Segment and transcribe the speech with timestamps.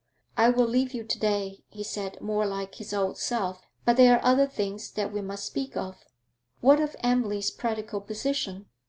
[0.35, 3.61] 'I will leave you to day,' he said, more like his old self.
[3.85, 5.95] 'But there are other things that we must speak of.
[6.59, 8.65] What of Emily's practical position?'